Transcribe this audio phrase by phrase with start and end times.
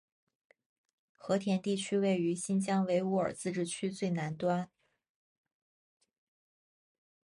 [1.13, 4.67] 和田地区位于新疆维吾尔自治区最南端。